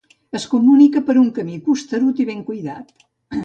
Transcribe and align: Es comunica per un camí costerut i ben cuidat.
Es 0.37 0.47
comunica 0.53 1.03
per 1.11 1.17
un 1.25 1.29
camí 1.37 1.59
costerut 1.69 2.25
i 2.25 2.29
ben 2.33 2.43
cuidat. 2.51 2.95